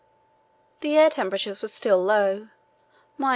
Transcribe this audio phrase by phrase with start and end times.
[0.79, 2.47] The air temperatures were still low,
[3.19, 3.29] –24.